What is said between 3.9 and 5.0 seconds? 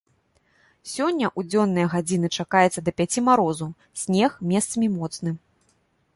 снег, месцамі